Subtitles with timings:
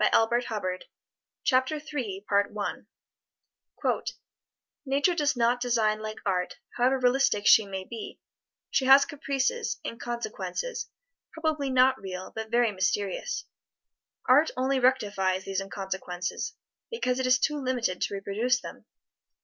[0.01, 0.89] [Illustration: FREDERIC
[1.45, 1.79] CHOPIN]
[2.27, 2.85] FREDERIC
[3.83, 4.15] CHOPIN
[4.83, 8.19] Nature does not design like art, however realistic she may be.
[8.71, 10.89] She has caprices, inconsequences,
[11.33, 13.45] probably not real, but very mysterious.
[14.25, 16.55] Art only rectifies these inconsequences,
[16.89, 18.85] because it is too limited to reproduce them.